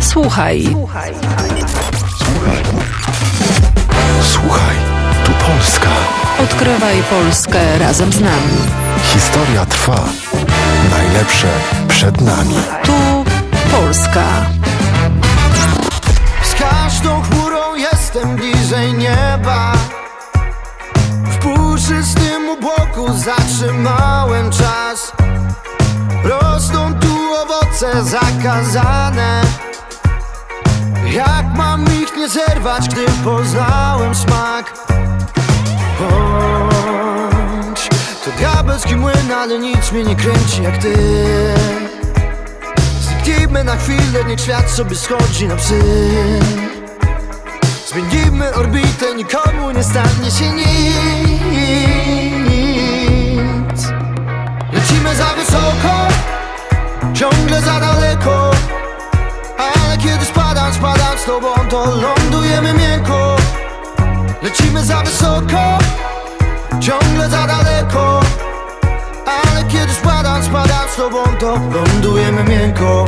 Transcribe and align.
Słuchaj. 0.00 0.68
Słuchaj. 0.70 1.12
Słuchaj, 4.22 4.76
tu 5.24 5.32
Polska. 5.32 5.90
Odkrywaj 6.42 7.02
Polskę 7.10 7.78
razem 7.78 8.12
z 8.12 8.20
nami. 8.20 8.58
Historia 9.02 9.66
trwa. 9.66 10.04
Najlepsze 10.90 11.48
przed 11.88 12.20
nami. 12.20 12.54
Tu 12.84 13.24
Polska. 13.70 14.24
Z 16.42 16.54
każdą 16.54 17.22
chmurą 17.22 17.74
jestem 17.74 18.36
bliżej 18.36 18.94
nieba 18.94 19.72
W 21.24 21.36
puszystym 21.36 22.48
obłoku 22.48 23.12
zatrzymałem 23.12 24.50
czas 24.50 25.12
Rosną 26.24 26.94
tu 26.94 27.11
owoce 27.32 28.04
zakazane. 28.04 29.42
Jak 31.12 31.46
mam 31.56 31.84
ich 31.84 32.16
nie 32.16 32.28
zerwać, 32.28 32.88
gdy 32.88 33.06
poznałem 33.24 34.14
smak? 34.14 34.74
Bądź 36.00 37.88
to 38.24 38.30
diabelski 38.38 38.96
młyn, 38.96 39.32
ale 39.32 39.58
nic 39.58 39.92
mnie 39.92 40.04
nie 40.04 40.16
kręci 40.16 40.62
jak 40.62 40.78
ty. 40.78 40.94
Zniknijmy 43.00 43.64
na 43.64 43.76
chwilę, 43.76 44.24
niech 44.28 44.40
świat 44.40 44.70
sobie 44.70 44.96
schodzi 44.96 45.48
na 45.48 45.56
psy. 45.56 45.82
Zmienimy 47.86 48.54
orbitę, 48.54 49.14
nikomu 49.16 49.70
nie 49.70 49.84
stanie 49.84 50.30
się 50.38 50.50
nic. 50.50 50.66
Lecimy 54.72 55.16
za 55.16 55.24
wysoko, 55.24 56.11
ciągle 57.22 57.60
za 57.60 57.80
daleko 57.80 58.50
Ale 59.58 59.98
kiedy 59.98 60.24
spadam, 60.24 60.74
spadam 60.74 61.18
z 61.18 61.24
tobą, 61.24 61.48
to 61.70 61.84
lądujemy 61.84 62.74
miękko. 62.74 63.36
Lecimy 64.42 64.84
za 64.84 65.02
wysoko, 65.02 65.78
ciągle 66.80 67.28
za 67.28 67.46
daleko 67.46 68.20
ale 69.26 69.64
kiedy 69.64 69.92
spadam, 69.92 70.44
spadam 70.44 70.88
z 70.92 70.96
tobą, 70.96 71.18
to 71.40 71.58
lądujemy 71.74 72.44
miękko 72.44 73.04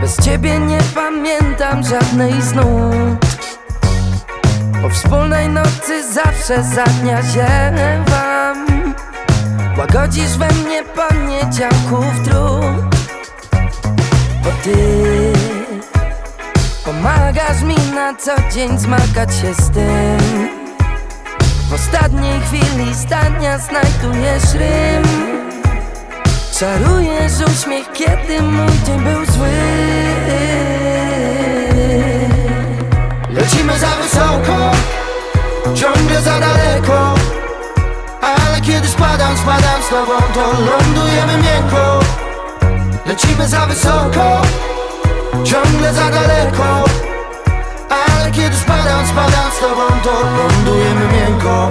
Bez 0.00 0.16
ciebie 0.24 0.58
nie 0.58 0.78
pamiętam 0.94 1.82
żadnej 1.84 2.42
z 2.42 2.54
nut 2.54 3.26
Po 4.82 4.88
wspólnej 4.90 5.48
nocy 5.48 6.12
zawsze 6.12 6.62
za 6.64 6.84
dnia 6.84 7.22
ziewam. 7.22 8.66
Łagodzisz 9.78 10.38
we 10.38 10.48
mnie 10.48 10.82
poniedziałków 10.82 12.04
trud 12.24 12.96
Bo 14.44 14.50
ty 14.62 14.76
Pomagasz 16.84 17.62
mi 17.62 17.76
na 17.94 18.14
co 18.14 18.32
dzień 18.54 18.78
zmagać 18.78 19.34
się 19.34 19.54
z 19.54 19.70
tym. 19.70 20.48
W 21.70 21.72
ostatniej 21.74 22.40
chwili 22.40 22.94
zdania 22.94 23.58
znajdujesz 23.58 24.54
rym 24.54 25.28
Czarujesz 26.58 27.32
uśmiech, 27.52 27.92
kiedy 27.92 28.42
mój 28.42 28.72
dzień 28.86 29.00
był 29.00 29.26
zły. 29.26 29.48
Lecimy 33.30 33.78
za 33.78 33.86
wysoko, 33.86 34.70
ciągle 35.74 36.22
za 36.22 36.40
daleko. 36.40 37.14
Ale 38.20 38.60
kiedy 38.60 38.88
spadam, 38.88 39.36
spadam 39.36 39.82
z 39.82 39.88
tobą, 39.88 40.12
to 40.34 40.52
lądujemy 40.60 41.32
miękko. 41.32 42.00
Lecimy 43.06 43.48
za 43.48 43.66
wysoko, 43.66 44.42
ciągle 45.44 45.94
za 45.94 46.10
daleko. 46.10 46.84
Ale 47.90 48.30
kiedy 48.30 48.56
spadam, 48.56 49.06
spadam 49.06 49.52
z 49.56 49.60
tobą, 49.60 50.00
to 50.04 50.10
lądujemy 50.12 51.12
miękko 51.12 51.68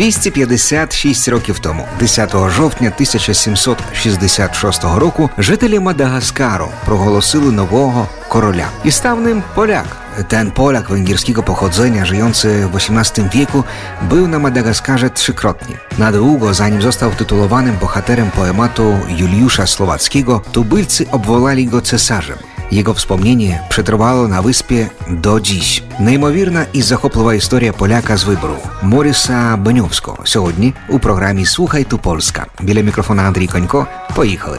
256 0.00 1.28
років 1.28 1.58
тому, 1.58 1.88
10 1.98 2.30
жовтня 2.50 2.88
1766 2.88 4.84
року, 4.84 5.30
жителі 5.38 5.78
Мадагаскару 5.80 6.68
проголосили 6.84 7.52
нового 7.52 8.08
koroля. 8.28 8.66
I 8.84 8.90
stał 8.90 9.20
nim 9.20 9.42
Polak. 9.54 9.96
Ten 10.28 10.50
Polak 10.50 10.90
węgierskiego 10.90 11.42
pochodzenia, 11.42 12.04
żyjący 12.04 12.68
w 12.72 12.76
XVIII 12.76 13.28
wieku, 13.28 13.64
był 14.02 14.28
na 14.28 14.38
Madagaskarze 14.38 15.10
trzykrotnie. 15.10 15.76
Na 15.98 16.12
długo, 16.12 16.54
zanim 16.54 16.82
został 16.82 17.10
tytułowanym 17.10 17.76
bohaterem 17.78 18.30
poematu 18.30 18.98
Juliusza 19.08 19.66
Słowackiego, 19.66 20.42
tubylcy 20.52 21.06
obwolali 21.10 21.66
go 21.66 21.80
cesarzem. 21.82 22.38
Jego 22.70 22.94
wspomnienie 22.94 23.62
przetrwało 23.68 24.28
na 24.28 24.42
wyspie 24.42 24.88
do 25.08 25.40
dziś. 25.40 25.82
Неймовірна 25.98 26.66
і 26.72 26.82
захоплива 26.82 27.34
історія 27.34 27.72
поляка 27.72 28.16
з 28.16 28.24
вибору 28.24 28.56
Моріса 28.82 29.56
Беньовського. 29.56 30.18
Сьогодні 30.24 30.74
у 30.88 30.98
програмі 30.98 31.46
Слухай 31.46 31.84
ту 31.84 31.98
Польська. 31.98 32.46
Біля 32.60 32.80
мікрофона 32.80 33.22
Андрій 33.22 33.46
Конько. 33.46 33.86
Поїхали. 34.14 34.58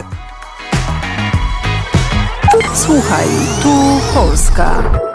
Слухай 2.74 3.28
ту 3.62 4.00
Polska. 4.14 5.11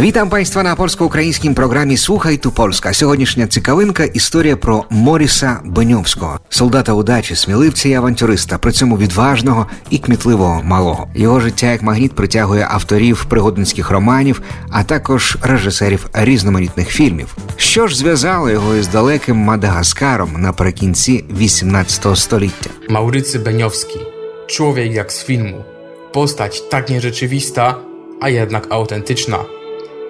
Witam 0.00 0.30
Państwa 0.30 0.62
na 0.62 0.76
polsko-ukraińskim 0.76 1.54
programie 1.54 1.98
Słuchaj 1.98 2.38
tu 2.38 2.50
Polska. 2.52 2.94
Сьогоднішня 2.94 3.46
цікавинка 3.46 4.04
історія 4.04 4.56
про 4.56 4.84
Моріса 4.90 5.60
Беньовського, 5.64 6.40
солдата 6.48 6.92
удачі, 6.92 7.36
сміливця 7.36 7.88
і 7.88 7.94
авантюриста, 7.94 8.58
при 8.58 8.72
цьому 8.72 8.96
відважного 8.96 9.66
і 9.90 9.98
кмітливого 9.98 10.62
малого. 10.62 11.08
Його 11.14 11.40
життя 11.40 11.72
як 11.72 11.82
магніт 11.82 12.12
притягує 12.12 12.66
авторів 12.70 13.24
пригодницьких 13.24 13.90
романів, 13.90 14.42
а 14.70 14.84
також 14.84 15.38
режисерів 15.42 16.06
різноманітних 16.12 16.88
фільмів. 16.88 17.36
Що 17.56 17.86
ж 17.86 17.96
зв'язало 17.96 18.50
його 18.50 18.74
із 18.74 18.88
далеким 18.88 19.36
Мадагаскаром 19.36 20.32
наприкінці 20.38 21.24
18 21.40 22.18
століття? 22.18 22.70
Maurycy 22.88 23.38
Beniowski. 23.38 23.98
Człowiek 24.46 24.92
jak 24.92 25.12
z 25.12 25.24
filmu. 25.24 25.64
Postać 26.12 26.60
tak 26.70 26.88
nierzeczywista, 26.90 27.74
a 28.20 28.28
jednak 28.28 28.66
autentyczna. 28.70 29.38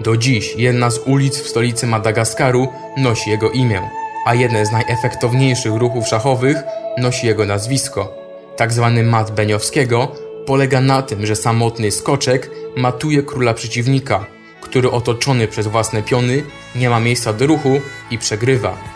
Do 0.00 0.16
dziś 0.16 0.54
jedna 0.56 0.90
z 0.90 0.98
ulic 0.98 1.38
w 1.38 1.48
stolicy 1.48 1.86
Madagaskaru 1.86 2.68
nosi 2.96 3.30
jego 3.30 3.50
imię, 3.50 3.82
a 4.26 4.34
jeden 4.34 4.66
z 4.66 4.72
najefektowniejszych 4.72 5.74
ruchów 5.74 6.08
szachowych 6.08 6.56
nosi 6.98 7.26
jego 7.26 7.46
nazwisko. 7.46 8.14
Tak 8.56 8.72
zwany 8.72 9.02
mat 9.02 9.30
Beniowskiego 9.30 10.12
polega 10.46 10.80
na 10.80 11.02
tym, 11.02 11.26
że 11.26 11.36
samotny 11.36 11.90
skoczek 11.90 12.50
matuje 12.76 13.22
króla 13.22 13.54
przeciwnika, 13.54 14.26
który 14.60 14.90
otoczony 14.90 15.48
przez 15.48 15.66
własne 15.66 16.02
piony 16.02 16.42
nie 16.76 16.90
ma 16.90 17.00
miejsca 17.00 17.32
do 17.32 17.46
ruchu 17.46 17.80
i 18.10 18.18
przegrywa. 18.18 18.93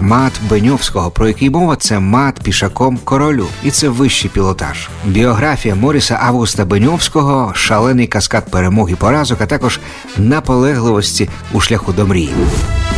Мат 0.00 0.32
Беньовського, 0.50 1.10
про 1.10 1.28
який 1.28 1.50
мова, 1.50 1.76
це 1.76 1.98
мат 1.98 2.40
пішаком 2.42 2.98
королю, 3.04 3.46
і 3.64 3.70
це 3.70 3.88
вищий 3.88 4.30
пілотаж. 4.30 4.88
Біографія 5.04 5.74
Моріса 5.74 6.18
Августа 6.22 6.64
Беньовського, 6.64 7.52
шалений 7.54 8.06
каскад 8.06 8.50
перемог 8.50 8.90
і 8.90 8.94
поразок, 8.94 9.40
а 9.40 9.46
також 9.46 9.80
наполегливості 10.18 11.28
у 11.52 11.60
шляху 11.60 11.92
до 11.92 12.06
мрії. 12.06 12.30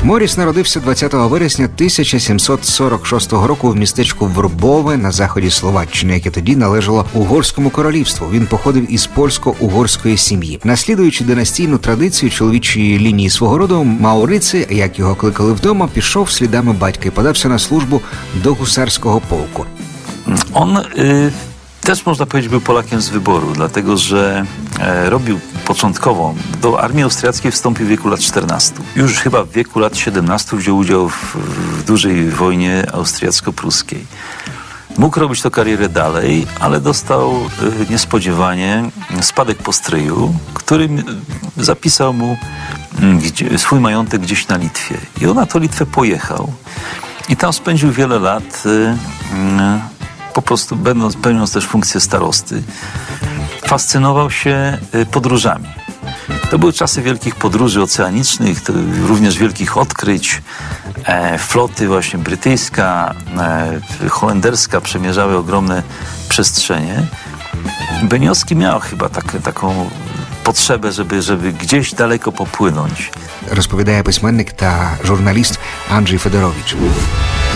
Моріс 0.05 0.37
народився 0.37 0.81
20 0.81 1.13
вересня 1.15 1.65
1746 1.65 3.33
року 3.33 3.71
в 3.71 3.77
містечку 3.77 4.27
Вербове 4.27 4.97
на 4.97 5.11
заході 5.11 5.51
Словаччини, 5.51 6.15
яке 6.15 6.31
тоді 6.31 6.57
належало 6.57 7.07
угорському 7.15 7.71
королівству. 7.71 8.27
Він 8.33 8.47
походив 8.47 8.93
із 8.93 9.07
польсько-угорської 9.07 10.17
сім'ї. 10.17 10.61
Наслідуючи 10.65 11.25
династійну 11.25 11.79
традицію 11.79 12.31
чоловічої 12.31 12.99
лінії 12.99 13.31
свого 13.31 13.59
роду, 13.59 13.85
Мауриці, 13.85 14.67
як 14.71 14.99
його 14.99 15.15
кликали 15.15 15.53
вдома, 15.53 15.89
пішов 15.93 16.31
слідами 16.31 16.73
батька 16.90 17.08
і 17.08 17.12
подався 17.12 17.50
на 17.50 17.60
службу 17.60 18.02
до 18.36 18.54
гусарського 18.54 19.20
полку. 19.22 19.66
On 20.54 20.78
y, 20.78 21.32
też 21.82 22.06
można 22.06 22.26
powiedzieć 22.26 22.50
był 22.52 22.62
Polakiem 22.62 23.02
z 23.02 23.10
wyboru, 23.10 23.52
dlatego 23.54 23.98
że 23.98 24.46
e, 24.80 25.10
robił 25.10 25.40
początkowo, 25.66 26.36
do 26.62 26.82
armii 26.82 27.04
austriackiej 27.04 27.52
wstąpił 27.52 27.86
w 27.86 27.90
wieku 27.90 28.10
lat 28.10 28.20
14. 28.20 28.74
Już 28.96 29.14
chyba 29.14 29.44
w 29.44 29.52
wieku 29.52 29.80
lat 29.80 29.98
17 29.98 30.58
wziął 30.58 30.78
udział 30.78 31.10
w, 31.10 31.36
w 31.80 31.84
dużej 31.84 32.30
wojnie 32.30 32.84
austriacko-pruskiej. 32.94 34.06
Mógł 34.98 35.20
robić 35.20 35.42
to 35.42 35.52
karierę 35.52 35.90
dalej, 35.90 36.48
ale 36.60 36.82
dostał 36.82 37.32
y, 37.82 37.92
niespodziewanie 37.92 38.90
spadek 39.22 39.58
po 39.58 39.74
stryju, 39.74 40.36
który 40.54 40.86
m- 40.86 41.04
zapisał 41.58 42.14
mu 42.14 42.26
mm, 42.26 42.89
gdzie, 43.19 43.59
swój 43.59 43.81
majątek 43.81 44.21
gdzieś 44.21 44.49
na 44.49 44.57
Litwie. 44.57 44.95
I 45.21 45.27
on 45.27 45.37
na 45.37 45.47
to 45.47 45.59
Litwę 45.59 45.87
pojechał. 45.87 46.53
I 47.29 47.37
tam 47.37 47.53
spędził 47.53 47.93
wiele 47.93 48.19
lat, 48.19 48.63
y, 48.67 48.69
y, 48.69 48.95
po 50.35 50.43
prostu 50.43 50.77
będąc, 50.77 51.17
pełniąc 51.17 51.53
też 51.53 51.67
funkcję 51.67 52.01
starosty. 52.01 52.63
Fascynował 53.67 54.31
się 54.31 54.79
y, 54.95 55.07
podróżami. 55.07 55.69
To 56.51 56.59
były 56.59 56.73
czasy 56.73 57.03
wielkich 57.03 57.35
podróży 57.35 57.83
oceanicznych, 57.83 58.59
również 59.09 59.39
wielkich 59.39 59.77
odkryć. 59.77 60.43
E, 61.05 61.39
floty 61.39 61.89
właśnie 61.89 62.19
brytyjska, 62.19 63.15
e, 64.03 64.09
holenderska 64.09 64.81
przemierzały 64.81 65.37
ogromne 65.37 65.83
przestrzenie. 66.29 67.07
Beniowski 68.03 68.57
miał 68.57 68.81
chyba 68.81 69.09
tak, 69.09 69.37
taką 69.43 69.91
potrzebę, 70.51 70.93
żeby, 70.93 71.23
żeby 71.23 71.53
gdzieś 71.53 71.95
daleko 71.95 72.33
popłynąć. 72.33 73.11
розповідає 73.51 74.03
письменник 74.03 74.53
та 74.53 74.99
журналіст 75.05 75.59
Анджей 75.91 76.19
Федорович. 76.19 76.77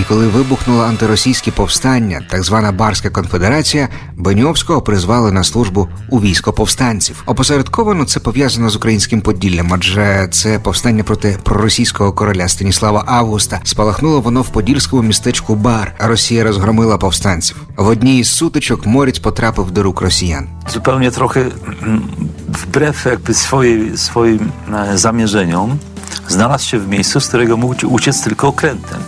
І 0.00 0.02
коли 0.02 0.28
вибухнуло 0.28 0.82
антиросійське 0.82 1.50
повстання, 1.50 2.20
так 2.30 2.44
звана 2.44 2.72
Барська 2.72 3.10
конфедерація, 3.10 3.88
Беньовського 4.16 4.82
призвали 4.82 5.32
на 5.32 5.44
службу 5.44 5.88
у 6.10 6.20
військо 6.20 6.52
повстанців. 6.52 7.22
Опосередковано 7.26 8.04
це 8.04 8.20
пов'язано 8.20 8.70
з 8.70 8.76
українським 8.76 9.20
Поділлям, 9.20 9.74
адже 9.74 10.28
це 10.30 10.58
повстання 10.58 11.04
проти 11.04 11.38
проросійського 11.42 12.12
короля 12.12 12.48
Станіслава 12.48 13.04
Августа. 13.06 13.60
Спалахнуло 13.64 14.20
воно 14.20 14.42
в 14.42 14.48
подільському 14.48 15.02
містечку 15.02 15.54
Бар. 15.54 15.94
Росія 15.98 16.44
розгромила 16.44 16.98
повстанців. 16.98 17.56
В 17.76 17.86
одній 17.86 18.18
із 18.18 18.28
сутичок 18.28 18.86
Морець 18.86 19.18
потрапив 19.18 19.70
до 19.70 19.82
рук 19.82 20.00
росіян. 20.00 20.48
zupełnie 20.68 21.10
trochę 21.10 21.40
mm, 21.40 22.00
wbrew 22.58 23.04
jakby 23.04 23.34
swojej, 23.34 23.98
swoim 23.98 24.52
e, 24.74 24.98
zamierzeniom 24.98 25.78
znalazł 26.28 26.64
się 26.68 26.78
w 26.78 26.88
miejscu, 26.88 27.20
z 27.20 27.28
którego 27.28 27.56
mógł 27.56 27.74
ucie- 27.74 27.86
uciec 27.86 28.22
tylko 28.22 28.48
okrętem. 28.48 29.00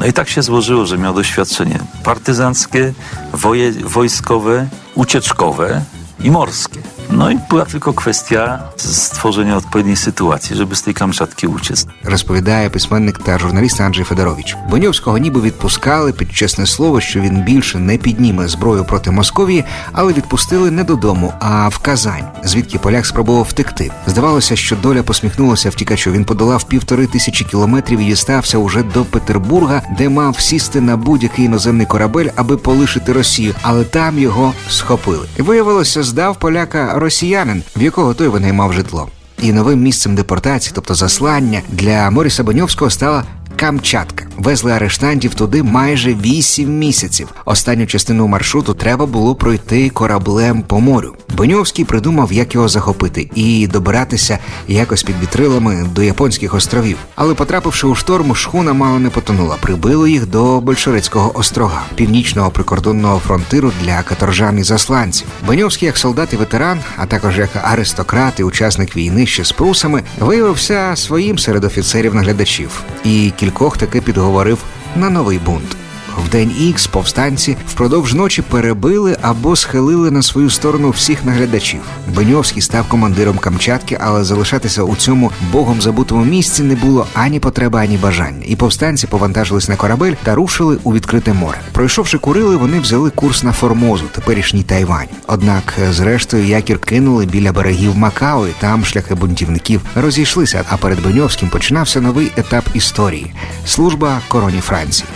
No 0.00 0.06
i 0.06 0.12
tak 0.12 0.28
się 0.28 0.42
złożyło, 0.42 0.86
że 0.86 0.98
miał 0.98 1.14
doświadczenie 1.14 1.78
partyzanckie, 2.04 2.92
woje, 3.32 3.72
wojskowe, 3.72 4.68
ucieczkowe 4.94 5.80
i 6.20 6.30
morskie. 6.30 6.80
No 7.12 7.30
i 7.30 7.38
była 7.50 7.64
tylko 7.64 7.92
kwestia 7.92 8.58
stworzenia 8.76 9.56
odpowiedniej 9.56 9.96
sytuacji, 9.96 10.56
żeby 10.56 10.76
z 10.76 10.82
tej 10.82 10.94
Kamczatki 10.94 11.46
uciec. 11.46 11.86
розповідає 12.04 12.70
письменник 12.70 13.18
та 13.18 13.38
журналіст 13.38 13.80
Анджей 13.80 14.04
Федорович. 14.04 14.56
Боньовського 14.70 15.18
ніби 15.18 15.40
відпускали 15.40 16.12
під 16.12 16.32
чесне 16.32 16.66
слово, 16.66 17.00
що 17.00 17.20
він 17.20 17.42
більше 17.42 17.78
не 17.78 17.96
підніме 17.98 18.48
зброю 18.48 18.84
проти 18.84 19.10
Московії, 19.10 19.64
але 19.92 20.12
відпустили 20.12 20.70
не 20.70 20.84
додому, 20.84 21.32
а 21.40 21.68
в 21.68 21.78
Казань, 21.78 22.24
звідки 22.44 22.78
поляк 22.78 23.06
спробував 23.06 23.46
втекти. 23.50 23.90
Здавалося, 24.06 24.56
що 24.56 24.76
доля 24.76 25.02
посміхнулася 25.02 25.70
втікачу. 25.70 26.10
Він 26.12 26.24
подолав 26.24 26.64
півтори 26.64 27.06
тисячі 27.06 27.44
кілометрів 27.44 27.98
і 28.00 28.04
дістався 28.04 28.58
уже 28.58 28.82
до 28.82 29.04
Петербурга, 29.04 29.82
де 29.98 30.08
мав 30.08 30.40
сісти 30.40 30.80
на 30.80 30.96
будь-який 30.96 31.44
іноземний 31.44 31.86
корабель, 31.86 32.28
аби 32.36 32.56
полишити 32.56 33.12
Росію, 33.12 33.54
але 33.62 33.84
там 33.84 34.18
його 34.18 34.52
схопили. 34.68 35.26
Виявилося, 35.38 36.02
здав 36.02 36.36
поляка 36.36 36.99
росіянин, 37.00 37.62
в 37.76 37.82
якого 37.82 38.14
той 38.14 38.28
винаймав 38.28 38.72
житло. 38.72 39.08
І 39.42 39.52
новим 39.52 39.80
місцем 39.80 40.14
депортації, 40.14 40.72
тобто 40.74 40.94
заслання, 40.94 41.62
для 41.68 42.10
Моріса 42.10 42.42
Боньовського 42.42 42.90
стала 42.90 43.24
Камчатка. 43.56 44.29
Везли 44.40 44.72
арештантів 44.72 45.34
туди 45.34 45.62
майже 45.62 46.14
8 46.14 46.78
місяців. 46.78 47.28
Останню 47.44 47.86
частину 47.86 48.26
маршруту 48.26 48.74
треба 48.74 49.06
було 49.06 49.34
пройти 49.34 49.90
кораблем 49.90 50.62
по 50.62 50.80
морю. 50.80 51.14
Боньовський 51.36 51.84
придумав, 51.84 52.32
як 52.32 52.54
його 52.54 52.68
захопити, 52.68 53.30
і 53.34 53.66
добиратися 53.66 54.38
якось 54.68 55.02
під 55.02 55.14
вітрилами 55.22 55.86
до 55.94 56.02
японських 56.02 56.54
островів. 56.54 56.96
Але 57.14 57.34
потрапивши 57.34 57.86
у 57.86 57.94
шторм, 57.94 58.34
шхуна 58.34 58.72
мало 58.72 58.98
не 58.98 59.10
потонула. 59.10 59.56
Прибило 59.60 60.06
їх 60.06 60.26
до 60.26 60.60
Большерецького 60.60 61.38
острога, 61.38 61.82
північного 61.94 62.50
прикордонного 62.50 63.18
фронтиру 63.18 63.72
для 63.84 64.02
каторжан 64.02 64.58
і 64.58 64.62
засланців. 64.62 65.26
Боньовський, 65.46 65.86
як 65.86 65.98
солдат 65.98 66.32
і 66.32 66.36
ветеран, 66.36 66.80
а 66.96 67.06
також 67.06 67.38
як 67.38 67.50
аристократ 67.62 68.40
і 68.40 68.42
учасник 68.42 68.96
війни 68.96 69.26
ще 69.26 69.44
з 69.44 69.52
прусами, 69.52 70.02
виявився 70.20 70.92
своїм 70.96 71.38
серед 71.38 71.64
офіцерів-наглядачів 71.64 72.68
і 73.04 73.32
кількох 73.36 73.76
таки 73.76 74.00
підговорив 74.30 74.64
на 74.96 75.10
новий 75.10 75.38
бунт. 75.38 75.79
В 76.18 76.28
день 76.30 76.52
ікс 76.60 76.86
повстанці 76.86 77.56
впродовж 77.68 78.14
ночі 78.14 78.42
перебили 78.42 79.16
або 79.22 79.56
схилили 79.56 80.10
на 80.10 80.22
свою 80.22 80.50
сторону 80.50 80.90
всіх 80.90 81.24
наглядачів. 81.24 81.80
Беньовський 82.14 82.62
став 82.62 82.88
командиром 82.88 83.38
Камчатки, 83.38 83.98
але 84.00 84.24
залишатися 84.24 84.82
у 84.82 84.96
цьому 84.96 85.30
богом 85.52 85.80
забутому 85.80 86.24
місці 86.24 86.62
не 86.62 86.74
було 86.74 87.06
ані 87.14 87.40
потреби, 87.40 87.78
ані 87.78 87.96
бажання. 87.96 88.44
І 88.46 88.56
повстанці 88.56 89.06
повантажились 89.06 89.68
на 89.68 89.76
корабель 89.76 90.12
та 90.22 90.34
рушили 90.34 90.78
у 90.82 90.92
відкрите 90.92 91.32
море. 91.32 91.58
Пройшовши 91.72 92.18
Курили, 92.18 92.56
вони 92.56 92.80
взяли 92.80 93.10
курс 93.10 93.42
на 93.42 93.52
Формозу, 93.52 94.04
теперішній 94.12 94.62
Тайвань. 94.62 95.08
Однак, 95.26 95.74
е, 95.82 95.92
зрештою, 95.92 96.44
якір 96.44 96.78
кинули 96.78 97.26
біля 97.26 97.52
берегів 97.52 97.96
Макао, 97.96 98.46
і 98.46 98.52
там 98.60 98.84
шляхи 98.84 99.14
бунтівників 99.14 99.80
розійшлися. 99.94 100.64
А 100.68 100.76
перед 100.76 101.02
Беньовським 101.02 101.48
починався 101.48 102.00
новий 102.00 102.32
етап 102.36 102.64
історії 102.74 103.32
служба 103.64 104.20
короні 104.28 104.60
Франції. 104.60 105.08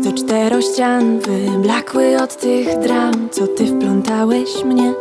Pusty 0.00 0.24
czterościan 0.24 1.20
Wyblakły 1.20 2.22
od 2.22 2.36
tych 2.36 2.78
dram 2.78 3.28
Co 3.30 3.46
ty 3.46 3.66
wplątałeś 3.66 4.64
mnie. 4.64 4.92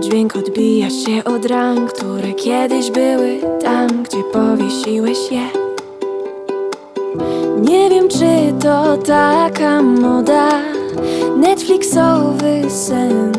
Dźwięk 0.00 0.36
odbija 0.36 0.90
się 0.90 1.24
od 1.24 1.46
ram 1.46 1.86
Które 1.86 2.32
kiedyś 2.32 2.90
były 2.90 3.40
tam 3.62 4.02
Gdzie 4.02 4.22
powiesiłeś 4.32 5.18
je. 5.32 5.46
Nie 7.60 7.90
wiem 7.90 8.08
czy 8.08 8.54
to 8.62 8.96
taka 8.96 9.82
moda 9.82 10.48
Netflixowy 11.36 12.70
sen. 12.70 13.32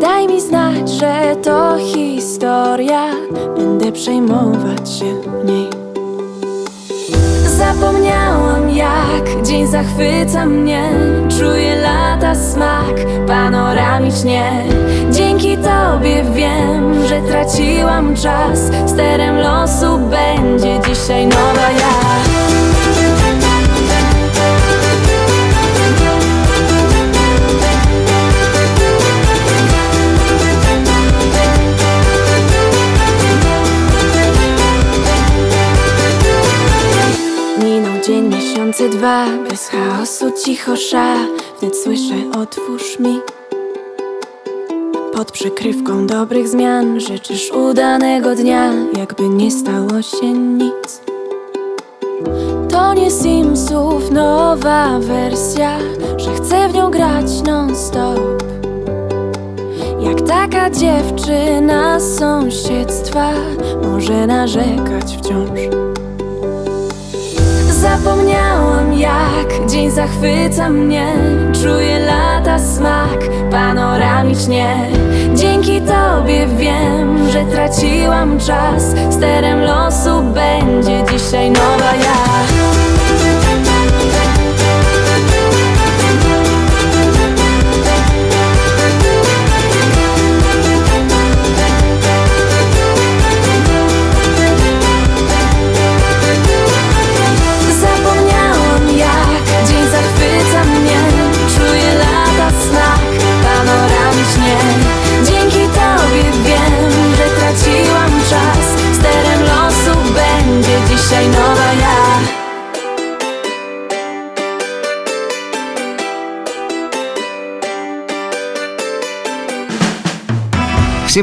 Daj 0.00 0.28
mi 0.28 0.40
znać, 0.40 0.90
że 0.90 1.36
to 1.42 1.76
historia 1.78 3.10
Będę 3.56 3.92
przejmować 3.92 4.90
się 4.90 5.14
niej 5.44 5.81
Zapomniałam 7.62 8.70
jak 8.70 9.42
dzień 9.42 9.66
zachwyca 9.66 10.46
mnie. 10.46 10.90
Czuję 11.38 11.76
lata 11.76 12.34
smak 12.34 12.94
panoramicznie. 13.26 14.64
Dzięki 15.10 15.56
tobie 15.56 16.24
wiem, 16.34 17.06
że 17.06 17.20
traciłam 17.20 18.16
czas. 18.16 18.58
Sterem 18.86 19.38
losu 19.38 19.98
będzie 19.98 20.80
dzisiaj 20.88 21.26
nowa 21.26 21.70
ja 21.70 22.31
miesiące 38.72 38.98
dwa 38.98 39.26
Bez 39.50 39.68
chaosu 39.68 40.32
cicho 40.44 40.76
sza. 40.76 41.16
Wnet 41.60 41.76
słyszę 41.76 42.14
otwórz 42.42 42.98
mi. 42.98 43.20
Pod 45.14 45.32
przykrywką 45.32 46.06
dobrych 46.06 46.48
zmian 46.48 47.00
Życzysz 47.00 47.50
udanego 47.50 48.34
dnia. 48.34 48.72
Jakby 48.98 49.28
nie 49.28 49.50
stało 49.50 50.02
się 50.02 50.32
nic. 50.32 51.00
To 52.70 52.94
nie 52.94 53.10
Simsów 53.10 54.10
nowa 54.10 54.98
wersja 54.98 55.78
Że 56.16 56.34
chcę 56.34 56.68
w 56.68 56.74
nią 56.74 56.90
grać 56.90 57.42
non 57.46 57.76
stop 57.76 58.20
Jak 60.00 60.20
taka 60.20 60.70
dziewczyna 60.70 62.00
z 62.00 62.18
sąsiedztwa 62.18 63.32
Może 63.82 64.26
narzekać 64.26 65.16
wciąż 65.18 65.60
Zapomniałam 67.82 68.92
jak 68.92 69.66
dzień 69.66 69.90
zachwyca 69.90 70.70
mnie. 70.70 71.06
Czuję 71.62 71.98
lata 71.98 72.58
smak 72.58 73.18
panoramicznie. 73.50 74.90
Dzięki 75.34 75.80
tobie 75.80 76.46
wiem, 76.46 77.30
że 77.30 77.44
traciłam 77.44 78.38
czas. 78.38 78.82
Sterem 79.10 79.60
losu 79.60 80.22
będzie 80.22 81.04
dzisiaj 81.12 81.50
nowa 81.50 81.94
ja 81.94 82.51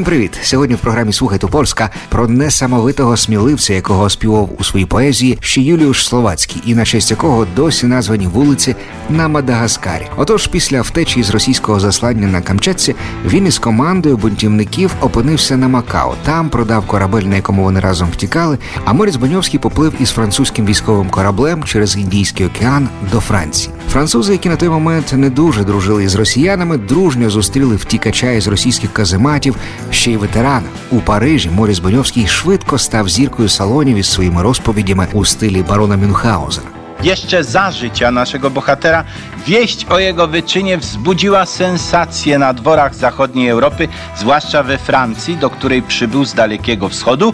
Всім 0.00 0.06
привіт! 0.06 0.38
Сьогодні 0.42 0.74
в 0.74 0.78
програмі 0.78 1.12
Слухайте 1.12 1.46
Польська 1.46 1.90
про 2.08 2.28
несамовитого 2.28 3.16
сміливця, 3.16 3.74
якого 3.74 4.10
співав 4.10 4.50
у 4.58 4.64
своїй 4.64 4.86
поезії 4.86 5.38
ще 5.40 5.60
Юліуш 5.60 6.06
Словацький, 6.06 6.62
і 6.66 6.74
на 6.74 6.84
честь 6.84 7.10
якого 7.10 7.46
досі 7.56 7.86
названі 7.86 8.26
вулиці 8.26 8.76
на 9.10 9.28
Мадагаскарі. 9.28 10.06
Отож, 10.16 10.46
після 10.46 10.82
втечі 10.82 11.22
з 11.22 11.30
російського 11.30 11.80
заслання 11.80 12.26
на 12.26 12.40
Камчатці 12.40 12.94
він 13.26 13.46
із 13.46 13.58
командою 13.58 14.16
бунтівників 14.16 14.90
опинився 15.00 15.56
на 15.56 15.68
Макао. 15.68 16.14
Там 16.24 16.48
продав 16.48 16.86
корабель, 16.86 17.22
на 17.22 17.36
якому 17.36 17.62
вони 17.62 17.80
разом 17.80 18.08
втікали. 18.12 18.58
А 18.84 18.92
Моріц 18.92 19.16
Баньовський 19.16 19.60
поплив 19.60 19.92
із 20.00 20.10
французьким 20.10 20.66
військовим 20.66 21.10
кораблем 21.10 21.64
через 21.64 21.96
Індійський 21.96 22.46
океан 22.46 22.88
до 23.12 23.20
Франції. 23.20 23.74
Французи, 23.90 24.32
які 24.32 24.48
на 24.48 24.56
той 24.56 24.68
момент 24.68 25.12
не 25.12 25.30
дуже 25.30 25.64
дружили 25.64 26.04
із 26.04 26.14
росіянами, 26.14 26.76
дружньо 26.78 27.30
зустріли 27.30 27.76
втікача 27.76 28.30
із 28.30 28.46
російських 28.46 28.92
казематів, 28.92 29.56
ще 29.91 30.11
й 30.11 30.17
ветерана. 30.17 30.67
У 30.91 30.99
Парижі 30.99 31.49
Моріс 31.49 31.79
Баньовський 31.79 32.27
швидко 32.27 32.77
став 32.77 33.09
зіркою 33.09 33.49
салонів 33.49 33.97
із 33.97 34.07
своїми 34.07 34.41
розповідями 34.41 35.07
у 35.13 35.25
стилі 35.25 35.65
барона 35.69 35.97
Мюнхгаузена. 35.97 36.67
Jeszcze 37.03 37.43
za 37.43 37.71
życia 37.71 38.11
naszego 38.11 38.49
bohatera 38.49 39.03
wieść 39.47 39.85
o 39.89 39.99
jego 39.99 40.27
wyczynie 40.27 40.77
wzbudziła 40.77 41.45
sensację 41.45 42.39
na 42.39 42.53
dworach 42.53 42.95
zachodniej 42.95 43.49
Europy, 43.49 43.87
zwłaszcza 44.17 44.63
we 44.63 44.77
Francji, 44.77 45.37
do 45.37 45.49
której 45.49 45.81
przybył 45.81 46.25
z 46.25 46.33
Dalekiego 46.33 46.89
Wschodu, 46.89 47.33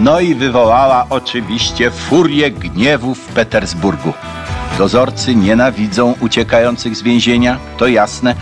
no 0.00 0.20
i 0.20 0.34
wywołała 0.34 1.06
oczywiście 1.10 1.90
furię 1.90 2.50
gniewu 2.50 3.14
w 3.14 3.20
Petersburgu. 3.20 4.12
Dozorcy 4.78 5.34
nienawidzą 5.34 6.14
uciekających 6.20 6.96
z 6.96 7.02
więzienia, 7.02 7.58
to 7.78 7.86
jasne. 7.86 8.34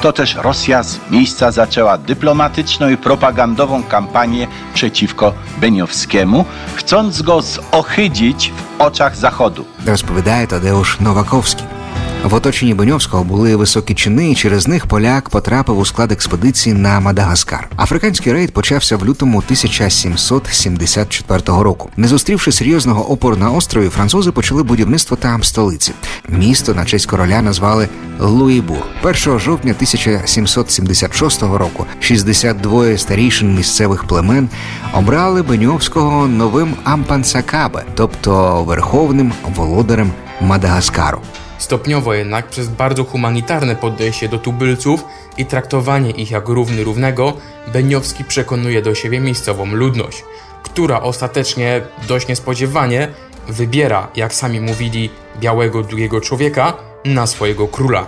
to 0.00 0.12
też 0.12 0.34
Rosja 0.34 0.82
z 0.82 1.10
miejsca 1.10 1.50
zaczęła 1.50 1.98
dyplomatyczną 1.98 2.88
i 2.88 2.96
propagandową 2.96 3.82
kampanię 3.82 4.46
przeciwko 4.74 5.32
Beniowskiemu, 5.60 6.44
chcąc 6.74 7.22
go 7.22 7.42
zohydzić 7.42 8.52
w 8.52 8.80
oczach 8.80 9.16
Zachodu. 9.16 9.64
Rozpowiadaje 9.86 10.46
Tadeusz 10.46 11.00
Nowakowski. 11.00 11.77
В 12.24 12.34
оточенні 12.34 12.74
Беньовського 12.74 13.24
були 13.24 13.56
високі 13.56 13.94
чини, 13.94 14.30
і 14.30 14.34
через 14.34 14.68
них 14.68 14.86
поляк 14.86 15.28
потрапив 15.28 15.78
у 15.78 15.84
склад 15.84 16.12
експедиції 16.12 16.74
на 16.74 17.00
Мадагаскар. 17.00 17.68
Африканський 17.76 18.32
рейд 18.32 18.52
почався 18.52 18.96
в 18.96 19.06
лютому 19.06 19.38
1774 19.38 21.40
року. 21.46 21.90
Не 21.96 22.08
зустрівши 22.08 22.52
серйозного 22.52 23.10
опору 23.10 23.36
на 23.36 23.50
острові, 23.50 23.88
французи 23.88 24.32
почали 24.32 24.62
будівництво 24.62 25.16
там 25.16 25.44
столиці. 25.44 25.92
Місто 26.28 26.74
на 26.74 26.84
честь 26.84 27.06
короля 27.06 27.42
назвали 27.42 27.88
Луїбур. 28.18 28.82
1 29.02 29.38
жовтня 29.38 29.72
1776 29.76 31.42
року 31.42 31.86
62 32.00 32.98
старішин 32.98 33.54
місцевих 33.54 34.04
племен 34.04 34.48
обрали 34.92 35.42
Беньовського 35.42 36.26
новим 36.26 36.74
Ампансакабе, 36.84 37.84
тобто 37.94 38.64
верховним 38.64 39.32
володарем 39.56 40.12
Мадагаскару. 40.40 41.20
Stopniowo 41.58 42.14
jednak 42.14 42.48
przez 42.48 42.68
bardzo 42.68 43.04
humanitarne 43.04 43.76
podejście 43.76 44.28
do 44.28 44.38
tubylców 44.38 45.04
i 45.36 45.46
traktowanie 45.46 46.10
ich 46.10 46.30
jak 46.30 46.48
równy 46.48 46.84
równego, 46.84 47.32
Beniowski 47.72 48.24
przekonuje 48.24 48.82
do 48.82 48.94
siebie 48.94 49.20
miejscową 49.20 49.66
ludność, 49.66 50.24
która 50.62 51.00
ostatecznie, 51.00 51.80
dość 52.08 52.28
niespodziewanie, 52.28 53.08
wybiera, 53.48 54.08
jak 54.16 54.34
sami 54.34 54.60
mówili, 54.60 55.10
białego, 55.40 55.82
długiego 55.82 56.20
człowieka 56.20 56.72
na 57.04 57.26
swojego 57.26 57.68
króla. 57.68 58.06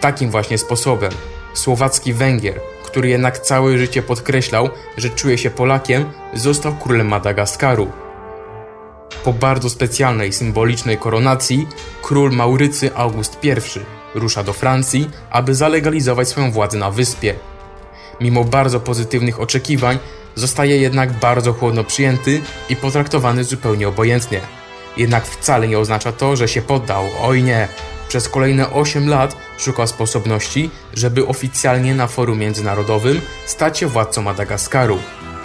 Takim 0.00 0.30
właśnie 0.30 0.58
sposobem 0.58 1.12
słowacki 1.54 2.12
Węgier, 2.12 2.60
który 2.84 3.08
jednak 3.08 3.38
całe 3.38 3.78
życie 3.78 4.02
podkreślał, 4.02 4.68
że 4.96 5.10
czuje 5.10 5.38
się 5.38 5.50
Polakiem, 5.50 6.04
został 6.34 6.74
królem 6.74 7.08
Madagaskaru. 7.08 7.88
Po 9.24 9.32
bardzo 9.32 9.70
specjalnej, 9.70 10.32
symbolicznej 10.32 10.98
koronacji 10.98 11.68
król 12.02 12.32
Maurycy 12.32 12.94
August 12.94 13.38
I 13.42 13.52
rusza 14.14 14.42
do 14.44 14.52
Francji, 14.52 15.10
aby 15.30 15.54
zalegalizować 15.54 16.28
swoją 16.28 16.50
władzę 16.50 16.78
na 16.78 16.90
wyspie. 16.90 17.34
Mimo 18.20 18.44
bardzo 18.44 18.80
pozytywnych 18.80 19.40
oczekiwań, 19.40 19.98
zostaje 20.34 20.76
jednak 20.76 21.12
bardzo 21.12 21.52
chłodno 21.52 21.84
przyjęty 21.84 22.40
i 22.68 22.76
potraktowany 22.76 23.44
zupełnie 23.44 23.88
obojętnie. 23.88 24.40
Jednak 24.96 25.26
wcale 25.26 25.68
nie 25.68 25.78
oznacza 25.78 26.12
to, 26.12 26.36
że 26.36 26.48
się 26.48 26.62
poddał. 26.62 27.04
Oj 27.22 27.42
nie! 27.42 27.68
Przez 28.08 28.28
kolejne 28.28 28.70
8 28.70 29.08
lat 29.08 29.36
szukał 29.58 29.86
sposobności, 29.86 30.70
żeby 30.94 31.26
oficjalnie 31.26 31.94
na 31.94 32.06
forum 32.06 32.38
międzynarodowym 32.38 33.20
stać 33.46 33.78
się 33.78 33.86
władcą 33.86 34.22
Madagaskaru. 34.22 34.98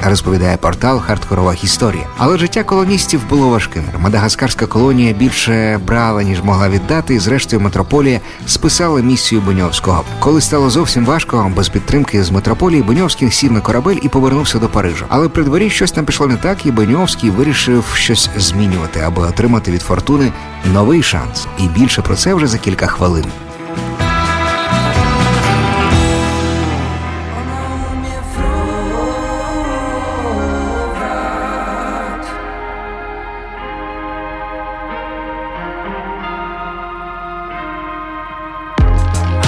Розповідає 0.05 0.57
портал 0.57 1.01
Хардкорова 1.01 1.55
історія. 1.63 2.03
Але 2.17 2.37
життя 2.37 2.63
колоністів 2.63 3.21
було 3.29 3.49
важким. 3.49 3.83
Мадагаскарська 3.99 4.65
колонія 4.65 5.13
більше 5.13 5.79
брала, 5.87 6.23
ніж 6.23 6.41
могла 6.41 6.69
віддати, 6.69 7.15
і 7.15 7.19
зрештою 7.19 7.61
метрополія 7.61 8.19
списала 8.47 9.01
місію 9.01 9.41
Беньовського. 9.41 10.03
Коли 10.19 10.41
стало 10.41 10.69
зовсім 10.69 11.05
важко, 11.05 11.51
без 11.55 11.69
підтримки 11.69 12.23
з 12.23 12.31
метрополії 12.31 12.83
Беньовський 12.83 13.31
сів 13.31 13.51
на 13.51 13.61
корабель 13.61 13.97
і 14.01 14.09
повернувся 14.09 14.59
до 14.59 14.69
Парижа. 14.69 15.05
Але 15.09 15.29
при 15.29 15.43
дворі 15.43 15.69
щось 15.69 15.91
там 15.91 16.05
пішло 16.05 16.27
не 16.27 16.35
так, 16.35 16.65
і 16.65 16.71
Беньовський 16.71 17.29
вирішив 17.29 17.85
щось 17.93 18.29
змінювати, 18.37 18.99
аби 18.99 19.21
отримати 19.21 19.71
від 19.71 19.81
фортуни 19.81 20.31
новий 20.73 21.03
шанс. 21.03 21.47
І 21.59 21.67
більше 21.67 22.01
про 22.01 22.15
це 22.15 22.33
вже 22.33 22.47
за 22.47 22.57
кілька 22.57 22.87
хвилин. 22.87 23.25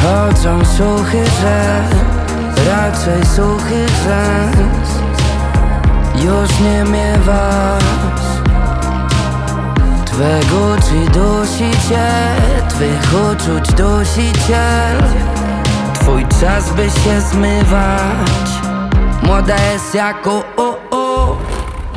Chodzą 0.05 0.65
słuchy, 0.65 1.24
że 1.41 1.81
raczej 2.71 3.25
suchy 3.25 3.85
rzęs 4.03 4.89
Już 6.15 6.59
nie 6.59 6.83
miewasz 6.83 7.83
Twego 10.05 10.75
czy 10.77 11.19
dusi 11.19 11.71
cię, 11.89 12.07
twych 12.69 13.13
uczuć 13.31 13.74
dusiciel 13.74 15.03
Twój 15.93 16.25
czas 16.41 16.74
by 16.74 16.89
się 16.89 17.21
zmywać. 17.21 18.50
Młoda 19.24 19.55
jest 19.71 19.95
jak 19.95 20.27
o, 20.27 20.43
o, 20.57 20.77
o 20.91 21.38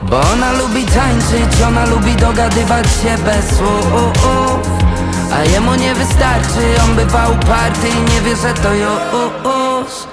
Bo 0.02 0.20
ona 0.32 0.52
lubi 0.52 0.84
tańczyć, 0.84 1.62
ona 1.68 1.86
lubi 1.86 2.14
dogadywać 2.14 2.86
się 2.86 3.24
bez 3.24 3.56
słów 3.56 4.87
A 5.32 5.44
jemu 5.44 5.74
nie 5.74 5.94
wystarczy, 5.94 6.82
on 6.84 6.96
bywa 6.96 7.28
uparty 7.28 7.88
i 7.88 8.12
nie 8.14 8.20
wie, 8.20 8.36
że 8.36 8.54
to 8.54 8.74
już 8.74 10.08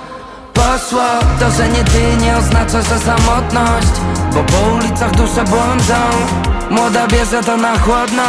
Poszło, 0.53 1.03
to, 1.39 1.51
że 1.51 1.69
nie 1.69 1.83
ty 1.83 2.25
nie 2.25 2.37
oznacza, 2.37 2.81
że 2.81 2.99
samotność 2.99 3.93
Bo 4.33 4.43
po 4.43 4.75
ulicach 4.75 5.11
dusze 5.11 5.43
błądzą. 5.43 5.95
Młoda 6.69 7.07
bierze 7.07 7.43
to 7.43 7.57
na 7.57 7.79
chłodno. 7.79 8.23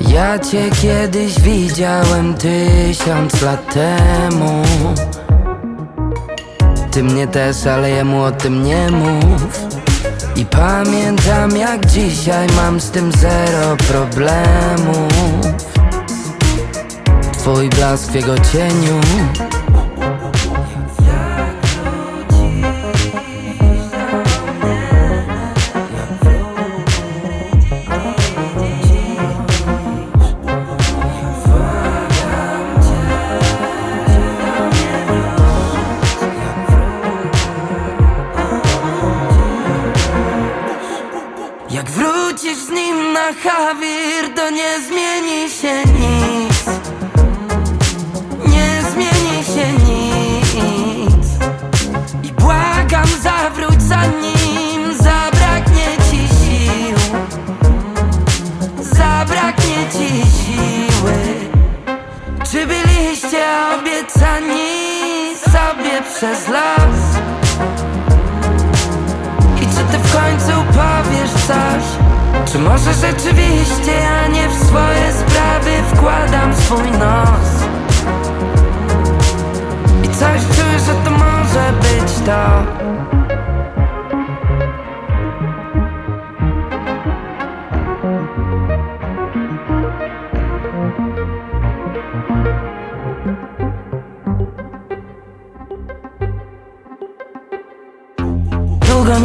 Ja 0.00 0.38
cię 0.38 0.70
kiedyś 0.82 1.40
widziałem 1.40 2.34
tysiąc 2.34 3.42
lat 3.42 3.74
temu. 3.74 4.62
Ty 6.90 7.02
mnie 7.02 7.26
też, 7.26 7.66
ale 7.66 7.90
jemu 7.90 8.22
o 8.22 8.30
tym 8.30 8.64
nie 8.64 8.90
mów 8.90 9.73
I 10.36 10.46
pamiętam 10.46 11.56
jak 11.56 11.86
dzisiaj 11.86 12.46
mam 12.56 12.80
z 12.80 12.90
tym 12.90 13.12
zero 13.12 13.76
problemów 13.76 15.12
Twój 17.32 17.68
blask 17.68 18.10
w 18.10 18.14
jego 18.14 18.38
cieniu 18.38 19.00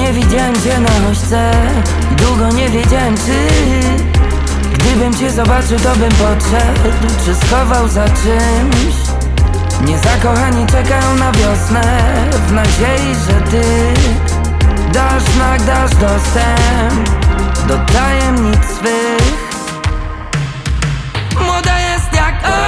nie 0.10 0.16
widziałem 0.16 0.56
cię 0.56 0.80
na 0.80 1.10
ośce 1.12 1.52
I 2.12 2.16
długo 2.16 2.50
nie 2.50 2.70
wiedziałem 2.70 3.16
czy 3.18 3.48
Gdybym 4.74 5.14
cię 5.14 5.32
zobaczył 5.32 5.80
to 5.80 5.96
bym 5.96 6.10
podszedł. 6.10 6.98
Czy 7.26 7.36
schował 7.48 7.88
za 7.88 8.06
czymś? 8.06 8.96
Niezakochani 9.86 10.66
czekają 10.66 11.16
na 11.16 11.32
wiosnę. 11.32 11.82
W 12.48 12.52
nadziei, 12.52 13.16
że 13.28 13.52
ty 13.52 13.64
Dasz 14.94 15.24
znak, 15.24 15.64
dasz 15.64 15.92
dostęp 15.92 17.10
Do 17.68 17.78
tajemnic 17.94 18.66
swych. 18.78 19.50
Młoda 21.46 21.80
jest 21.80 22.14
jak 22.14 22.36
o, 22.44 22.60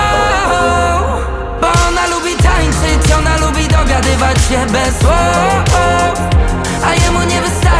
Bo 1.61 1.67
ona 1.87 2.07
lubi 2.07 2.35
tańczyć 2.35 3.11
Ona 3.19 3.37
lubi 3.37 3.67
dogadywać 3.67 4.37
się 4.37 4.65
bez 4.71 4.99
słów 4.99 6.30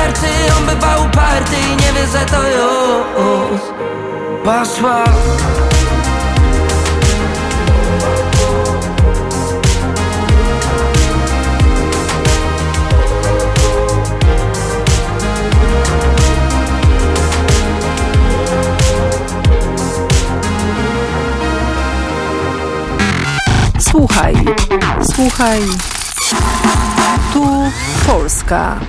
nie 0.02 0.08
wystarczy 0.08 0.56
On 0.58 0.66
bywa 0.66 0.98
uparty 0.98 1.56
i 1.56 1.76
nie 1.76 1.94
wie, 1.94 2.08
że 2.08 2.26
to 2.26 2.44
już 2.48 3.62
Poszło 4.44 5.04
Słuchaj, 23.80 24.36
słuchaj. 25.16 25.62
Tu 27.34 27.72
Polska. 28.08 28.80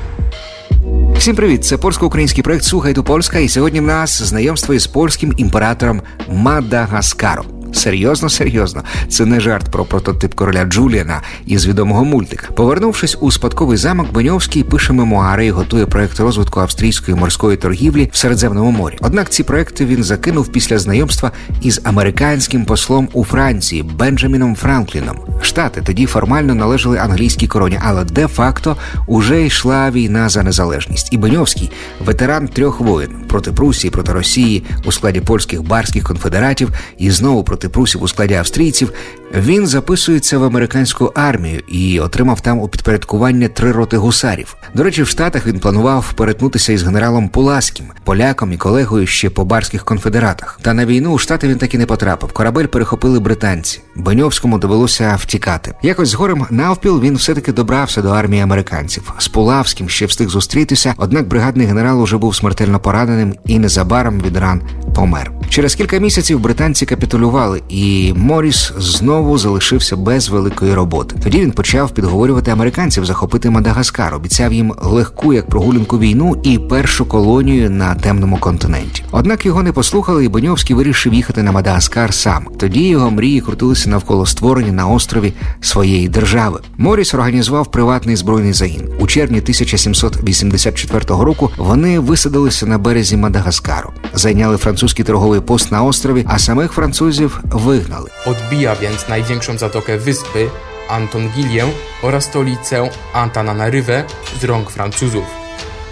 Всім 1.23 1.37
привіт! 1.37 1.65
Це 1.65 1.77
польсько-український 1.77 2.45
проект 2.45 2.65
Слухай 2.65 2.93
до 2.93 3.05
Польська, 3.05 3.39
і 3.39 3.49
сьогодні 3.49 3.81
в 3.81 3.83
нас 3.83 4.23
знайомство 4.23 4.75
із 4.75 4.87
польським 4.87 5.35
імператором 5.37 6.03
Мадагаскаром. 6.29 7.47
Серйозно, 7.73 8.29
серйозно, 8.29 8.83
це 9.09 9.27
не 9.27 9.41
жарт 9.41 9.71
про 9.71 9.85
прототип 9.85 10.35
короля 10.35 10.65
Джуліана 10.65 11.23
із 11.47 11.67
відомого 11.67 12.05
мультика. 12.05 12.53
Повернувшись 12.53 13.17
у 13.21 13.31
спадковий 13.31 13.77
замок, 13.77 14.13
Беньовський 14.13 14.65
пише 14.65 14.93
мемуари 14.93 15.47
і 15.47 15.51
готує 15.51 15.87
проект 15.87 16.21
розвитку 16.21 16.52
австрійської 16.61 17.17
морської 17.17 17.57
торгівлі 17.57 18.11
в 18.13 18.17
Середземному 18.17 18.71
морі. 18.71 18.99
Однак 19.01 19.31
ці 19.31 19.43
проекти 19.43 19.85
він 19.85 20.05
закинув 20.05 20.49
після 20.49 20.79
знайомства 20.79 21.33
із 21.63 21.81
американським 21.85 22.65
послом 22.65 23.09
у 23.13 23.25
Франції 23.25 23.83
Бенджаміном 23.83 24.57
Франкліном. 24.57 25.19
Штати 25.43 25.83
тоді 25.87 26.07
формально 26.07 26.55
належали 26.55 26.99
англійській 26.99 27.47
короні, 27.47 27.79
але 27.83 28.05
де-факто 28.05 28.77
уже 29.07 29.47
йшла 29.47 29.91
війна 29.91 30.29
за 30.29 30.43
незалежність. 30.43 31.09
І 31.13 31.17
Беньовський, 31.17 31.71
ветеран 32.05 32.49
трьох 32.49 32.81
воєн 32.81 33.11
проти 33.29 33.53
Прусії, 33.53 33.91
проти 33.91 34.13
Росії 34.13 34.65
у 34.85 34.93
складі 34.93 35.21
польських 35.21 35.63
барських 35.63 36.05
конфедератів 36.05 36.71
і 36.99 37.11
знову 37.11 37.45
проти 37.45 37.69
прусів 37.69 38.03
у 38.03 38.09
складі 38.09 38.35
австрійців. 38.35 38.93
Він 39.35 39.67
записується 39.67 40.39
в 40.39 40.45
американську 40.45 41.13
армію 41.15 41.63
і 41.69 42.01
отримав 42.01 42.41
там 42.41 42.59
у 42.59 42.69
підпорядкування 42.69 43.49
три 43.49 43.73
роти 43.73 43.97
гусарів. 43.97 44.57
До 44.75 44.83
речі, 44.83 45.03
в 45.03 45.09
Штатах 45.09 45.47
він 45.47 45.59
планував 45.59 46.13
перетнутися 46.13 46.73
із 46.73 46.83
генералом 46.83 47.29
Пуласкім, 47.29 47.87
поляком 48.05 48.53
і 48.53 48.57
колегою 48.57 49.07
ще 49.07 49.31
по 49.31 49.45
барських 49.45 49.85
конфедератах. 49.85 50.59
Та 50.63 50.75
на 50.75 50.87
війну 50.87 51.13
у 51.13 51.19
штати 51.19 51.49
він 51.49 51.59
таки 51.59 51.79
не 51.79 51.87
потрапив. 51.87 52.33
Корабель 52.33 52.67
перехопили 52.67 53.21
британці. 53.21 53.81
Беньовському 53.97 54.59
довелося 54.59 55.19
втікати. 55.21 55.75
Якось 55.83 56.09
згорем 56.09 56.47
навпіл 56.51 57.01
він 57.01 57.17
все-таки 57.17 57.53
добрався 57.53 58.03
до 58.03 58.09
армії 58.09 58.43
американців. 58.43 59.13
З 59.19 59.29
Пулавським 59.29 59.89
ще 59.89 60.07
встиг 60.07 60.29
зустрітися, 60.29 60.95
однак 60.97 61.29
бригадний 61.29 61.67
генерал 61.67 62.03
уже 62.03 62.19
був 62.19 62.37
смертельно 62.37 62.81
пораненим 62.81 63.35
і 63.47 63.59
незабаром 63.59 64.21
від 64.21 64.37
ран 64.37 64.63
помер. 64.95 65.33
Через 65.49 65.75
кілька 65.75 65.99
місяців 65.99 66.41
британці 66.41 66.87
капітулювали, 66.87 67.63
і 67.69 68.13
Моріс 68.17 68.73
знову 68.79 69.22
залишився 69.31 69.97
без 69.97 70.29
великої 70.29 70.75
роботи. 70.75 71.17
Тоді 71.23 71.41
він 71.41 71.53
почав 71.53 71.91
підговорювати 71.91 72.51
американців 72.51 73.05
захопити 73.05 73.51
Мадагаскар, 73.51 74.15
обіцяв 74.15 74.53
їм 74.53 74.75
легку 74.83 75.33
як 75.33 75.49
прогулянку 75.49 75.99
війну 75.99 76.41
і 76.43 76.59
першу 76.59 77.07
колонію 77.07 77.71
на 77.71 77.95
темному 77.95 78.37
континенті. 78.37 79.05
Однак 79.11 79.47
його 79.47 79.63
не 79.63 79.73
послухали, 79.73 80.25
і 80.25 80.29
Боньовський 80.29 80.77
вирішив 80.77 81.15
їхати 81.15 81.43
на 81.43 81.53
Мадагаскар 81.53 82.15
сам. 82.15 82.47
Тоді 82.59 82.89
його 82.89 83.11
мрії 83.11 83.41
крутилися 83.41 83.91
навколо 83.91 84.27
створення 84.27 84.73
на 84.73 84.87
острові 84.87 85.33
своєї 85.61 86.09
держави. 86.09 86.61
Моріс 86.77 87.15
організував 87.15 87.71
приватний 87.71 88.17
збройний 88.17 88.53
загін. 88.53 88.89
У 89.01 89.07
червні 89.07 89.39
1784 89.39 91.05
року 91.09 91.51
вони 91.57 91.99
висадилися 91.99 92.67
на 92.67 92.79
березі 92.79 93.17
Мадагаскару, 93.17 93.91
зайняли 94.15 94.57
французький 94.57 95.05
торговий 95.05 95.41
пост 95.41 95.73
на 95.73 95.83
острові, 95.83 96.25
а 96.29 96.39
самих 96.39 96.73
французів 96.73 97.41
вигнали. 97.45 98.11
Odbija 98.27 98.75
więc 98.81 99.09
największą 99.13 99.59
zatokę 99.59 99.99
wyspy, 99.99 100.51
Antongilię 100.89 101.67
oraz 102.03 102.25
stolicę 102.25 102.89
Antananarywę 103.13 104.05
z 104.41 104.45
rąk 104.45 104.71
Francuzów, 104.71 105.25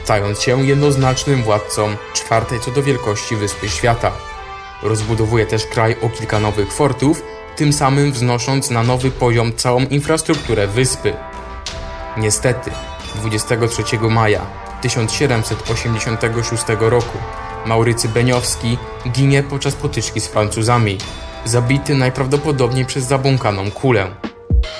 stając 0.05 0.43
się 0.43 0.67
jednoznacznym 0.67 1.43
władcą 1.43 1.97
czwartej 2.15 2.61
co 2.61 2.71
do 2.71 2.83
wielkości 2.83 3.37
wyspy 3.37 3.69
świata. 3.69 4.13
Rozbudowuje 4.83 5.47
też 5.47 5.67
kraj 5.67 5.97
o 6.03 6.09
kilka 6.09 6.41
nowych 6.41 6.73
fortów, 6.73 7.23
tym 7.57 7.73
samym 7.73 8.13
wznosząc 8.13 8.71
na 8.71 8.83
nowy 8.83 9.11
poziom 9.11 9.53
całą 9.57 9.81
infrastrukturę 9.81 10.67
wyspy. 10.67 11.13
Niestety, 12.17 12.71
23 13.15 13.83
maja 13.99 14.47
1786 14.83 16.65
roku 16.81 17.19
Maurycy 17.67 18.09
Beniowski 18.09 18.79
ginie 19.13 19.43
podczas 19.43 19.75
potyczki 19.75 20.21
z 20.21 20.27
Francuzami, 20.27 20.99
zabity 21.47 21.95
najprawdopodobniej 21.95 22.85
przez 22.85 23.09
zabłąkaną 23.09 23.71
kulę. 23.71 24.07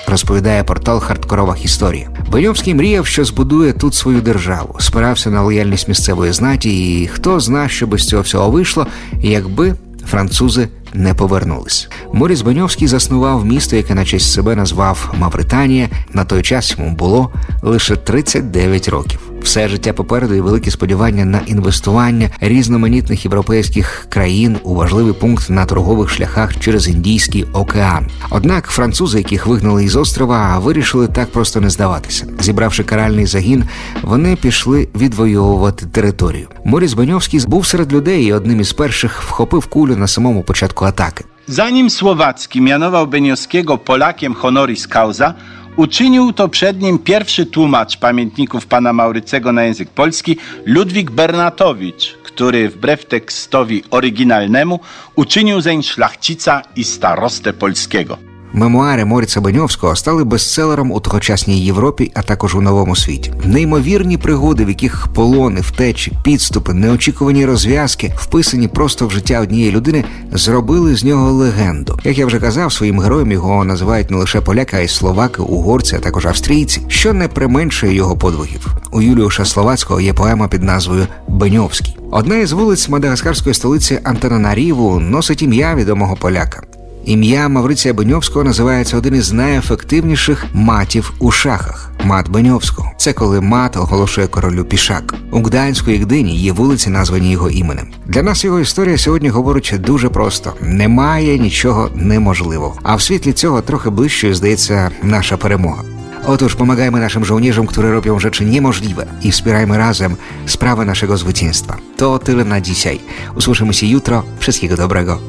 Розповідає 0.07 0.63
портал 0.63 0.99
Хардкорова 0.99 1.55
історія. 1.63 2.09
Беньовський 2.31 2.75
мріяв, 2.75 3.05
що 3.05 3.25
збудує 3.25 3.73
тут 3.73 3.95
свою 3.95 4.21
державу, 4.21 4.75
спирався 4.79 5.29
на 5.29 5.41
лояльність 5.41 5.87
місцевої 5.87 6.31
знаті, 6.31 7.01
і 7.01 7.07
хто 7.07 7.39
зна, 7.39 7.69
що 7.69 7.87
без 7.87 8.07
цього 8.07 8.21
всього 8.21 8.51
вийшло, 8.51 8.87
якби 9.21 9.75
французи 10.07 10.67
не 10.93 11.13
повернулись. 11.13 11.89
Моріс 12.13 12.41
Беньовський 12.41 12.87
заснував 12.87 13.45
місто, 13.45 13.75
яке 13.75 13.95
на 13.95 14.05
честь 14.05 14.31
себе 14.31 14.55
назвав 14.55 15.13
Мавританія. 15.17 15.89
На 16.13 16.25
той 16.25 16.41
час 16.41 16.75
йому 16.77 16.95
було 16.95 17.31
лише 17.61 17.95
39 17.95 18.89
років. 18.89 19.30
Все 19.41 19.67
життя 19.67 19.93
попереду 19.93 20.33
і 20.33 20.41
великі 20.41 20.71
сподівання 20.71 21.25
на 21.25 21.41
інвестування 21.45 22.29
різноманітних 22.41 23.25
європейських 23.25 24.05
країн 24.09 24.57
у 24.63 24.75
важливий 24.75 25.13
пункт 25.13 25.49
на 25.49 25.65
торгових 25.65 26.09
шляхах 26.09 26.59
через 26.59 26.87
Індійський 26.87 27.45
океан. 27.53 28.07
Однак 28.29 28.67
французи, 28.67 29.17
яких 29.17 29.47
вигнали 29.47 29.83
із 29.83 29.95
острова, 29.95 30.59
вирішили 30.59 31.07
так 31.07 31.31
просто 31.31 31.61
не 31.61 31.69
здаватися. 31.69 32.27
Зібравши 32.39 32.83
каральний 32.83 33.25
загін, 33.25 33.63
вони 34.01 34.35
пішли 34.35 34.87
відвоювати 34.95 35.85
територію. 35.85 36.47
Моріс 36.65 36.93
Беньовський 36.93 37.39
був 37.47 37.65
серед 37.65 37.93
людей 37.93 38.23
і 38.23 38.33
одним 38.33 38.61
із 38.61 38.73
перших 38.73 39.21
вхопив 39.21 39.65
кулю 39.65 39.95
на 39.95 40.07
самому 40.07 40.43
початку 40.43 40.85
атаки. 40.85 41.25
Zanim 41.47 41.89
Słowacki 41.89 42.61
mianował 42.61 43.07
Beniowskiego 43.07 43.77
Polakiem 43.77 44.33
honoris 44.33 44.87
causa, 44.87 45.33
uczynił 45.77 46.33
to 46.33 46.49
przed 46.49 46.81
nim 46.81 46.99
pierwszy 46.99 47.45
tłumacz 47.45 47.97
pamiętników 47.97 48.65
pana 48.65 48.93
Maurycego 48.93 49.51
na 49.51 49.63
język 49.63 49.89
polski, 49.89 50.37
Ludwik 50.65 51.11
Bernatowicz, 51.11 52.17
który 52.23 52.69
wbrew 52.69 53.05
tekstowi 53.05 53.83
oryginalnemu 53.91 54.79
uczynił 55.15 55.61
zeń 55.61 55.83
szlachcica 55.83 56.61
i 56.75 56.83
starostę 56.83 57.53
polskiego. 57.53 58.30
Мемуари 58.53 59.05
Моріца 59.05 59.41
Беньовського 59.41 59.95
стали 59.95 60.23
бестселером 60.23 60.91
у 60.91 60.99
тогочасній 60.99 61.65
Європі, 61.65 62.11
а 62.15 62.21
також 62.21 62.55
у 62.55 62.61
новому 62.61 62.95
світі. 62.95 63.33
Неймовірні 63.45 64.17
пригоди, 64.17 64.65
в 64.65 64.69
яких 64.69 65.07
полони, 65.07 65.61
втечі, 65.61 66.13
підступи, 66.23 66.73
неочікувані 66.73 67.45
розв'язки, 67.45 68.13
вписані 68.17 68.67
просто 68.67 69.07
в 69.07 69.11
життя 69.11 69.41
однієї 69.41 69.71
людини, 69.71 70.03
зробили 70.31 70.95
з 70.95 71.03
нього 71.03 71.31
легенду. 71.31 71.99
Як 72.03 72.17
я 72.17 72.25
вже 72.25 72.39
казав, 72.39 72.73
своїм 72.73 72.99
героєм 72.99 73.31
його 73.31 73.63
називають 73.63 74.11
не 74.11 74.17
лише 74.17 74.41
поляки, 74.41 74.77
а 74.77 74.79
й 74.79 74.87
словаки, 74.87 75.41
угорці, 75.41 75.95
а 75.95 75.99
також 75.99 76.25
австрійці, 76.25 76.81
що 76.87 77.13
не 77.13 77.27
применшує 77.27 77.93
його 77.93 78.17
подвигів. 78.17 78.67
У 78.91 79.01
Юліуша 79.01 79.45
Словацького 79.45 80.01
є 80.01 80.13
поема 80.13 80.47
під 80.47 80.63
назвою 80.63 81.07
Беньовський. 81.27 81.97
Одна 82.11 82.35
із 82.35 82.51
вулиць 82.51 82.89
мадагаскарської 82.89 83.55
столиці 83.55 83.99
Антананаріву 84.03 84.99
носить 84.99 85.41
ім'я 85.41 85.75
відомого 85.75 86.15
поляка. 86.15 86.61
Ім'я 87.05 87.49
Мавриція 87.49 87.93
Беньовського 87.93 88.45
називається 88.45 88.97
один 88.97 89.15
із 89.15 89.31
найефективніших 89.31 90.45
матів 90.53 91.13
у 91.19 91.31
шахах 91.31 91.91
мат 92.03 92.29
Беньовського. 92.29 92.91
Це 92.97 93.13
коли 93.13 93.41
мат 93.41 93.77
оголошує 93.77 94.27
королю 94.27 94.65
пішак. 94.65 95.15
У 95.31 95.43
Гданську 95.43 95.91
і 95.91 95.97
Гдині 95.97 96.37
є 96.37 96.51
вулиці, 96.51 96.89
названі 96.89 97.31
його 97.31 97.49
іменем. 97.49 97.87
Для 98.05 98.23
нас 98.23 98.43
його 98.43 98.59
історія 98.59 98.97
сьогодні 98.97 99.29
говорить 99.29 99.73
дуже 99.79 100.09
просто: 100.09 100.53
немає 100.61 101.39
нічого 101.39 101.89
неможливого. 101.95 102.75
А 102.83 102.95
в 102.95 103.01
світлі 103.01 103.33
цього 103.33 103.61
трохи 103.61 103.89
ближчою 103.89 104.35
здається 104.35 104.91
наша 105.03 105.37
перемога. 105.37 105.83
Otóż 106.27 106.55
pomagajmy 106.55 106.99
naszym 106.99 107.25
żołnierzom, 107.25 107.67
które 107.67 107.91
robią 107.91 108.19
rzeczy 108.19 108.45
niemożliwe 108.45 109.05
i 109.23 109.31
wspierajmy 109.31 109.77
razem 109.77 110.15
sprawę 110.45 110.85
naszego 110.85 111.17
zwycięstwa. 111.17 111.77
To 111.97 112.19
tyle 112.19 112.45
na 112.45 112.61
dzisiaj. 112.61 112.99
Usłyszymy 113.35 113.73
się 113.73 113.87
jutro. 113.87 114.23
Wszystkiego 114.39 114.77
dobrego. 114.77 115.19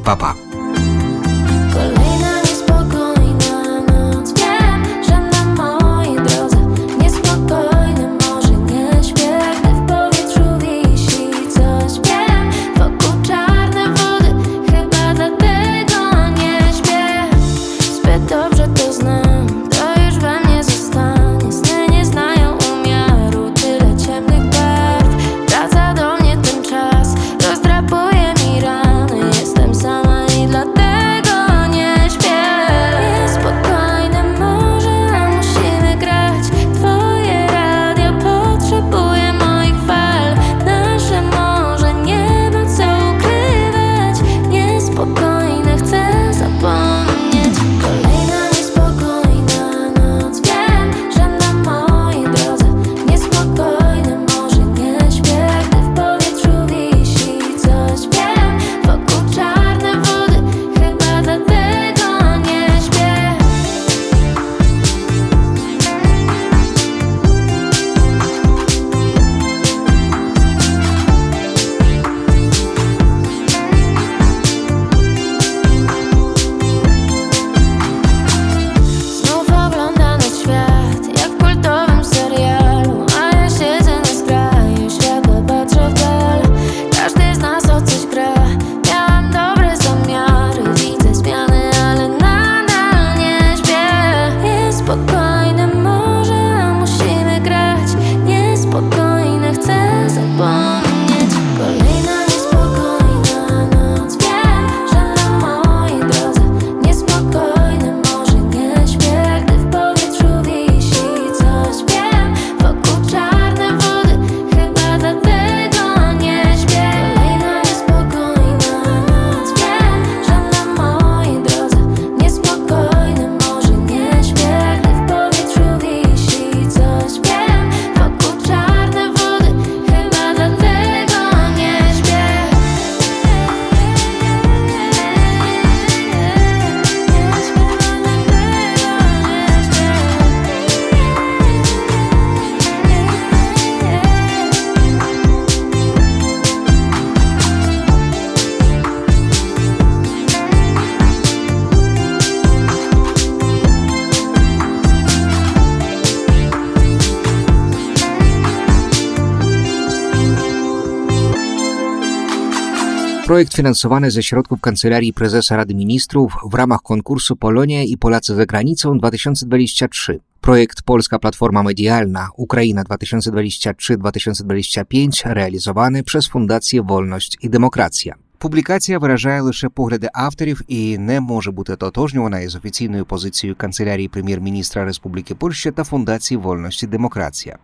Projekt 163.32 163.54
finansowany 163.54 164.12
ze 164.12 164.24
środków 164.24 164.62
Kancelarii 164.62 165.14
Prezesa 165.14 165.56
Rady 165.56 165.76
Ministrów 165.76 166.34
w 166.52 166.54
ramach 166.54 166.82
konkursu 166.82 167.36
Polonia 167.36 167.84
i 167.84 167.98
Polacy 167.98 168.36
za 168.36 168.46
granicą 168.46 168.98
2023. 168.98 170.20
Projekt 170.42 170.82
Polska 170.82 171.20
Platforma 171.20 171.64
Medialna 171.64 172.30
Ukraina 172.38 172.84
2023-2025 172.84 175.34
realizowany 175.34 176.04
przez 176.04 176.28
Fundację 176.28 176.82
Wolność 176.82 177.38
і 177.42 177.50
Демократія. 177.50 178.16
Публікація 178.38 179.00
виражає 179.00 179.42
лише 179.42 179.70
погляди 179.70 180.10
авторів 180.14 180.62
і 180.68 180.98
не 180.98 181.20
може 181.20 181.52
бути 181.52 181.76
тотожнювана 181.76 182.40
із 182.40 182.56
офіційною 182.56 183.06
позицією 183.06 183.56
канцелярії 183.56 184.08
прем'єр-міністра 184.08 184.86
Республіки 184.86 185.36
Польща 185.36 185.72
та 185.72 185.84
Фундації 185.84 186.38
Вольності 186.38 186.88
Демократія. 186.88 187.58